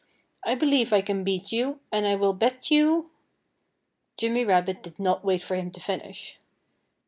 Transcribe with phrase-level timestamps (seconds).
[0.43, 1.79] "I believe I can beat you.
[1.91, 3.11] And I will bet you"
[4.17, 6.39] Jimmy Rabbit did not wait for him to finish.